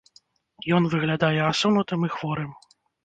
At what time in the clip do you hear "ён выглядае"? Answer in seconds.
0.77-1.39